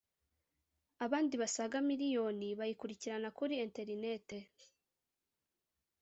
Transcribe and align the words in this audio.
abandi 1.05 1.35
basaga 1.41 1.77
miliyoni 1.89 2.49
bayikurikirana 2.59 3.29
kuri 3.37 3.53
internet. 3.65 4.47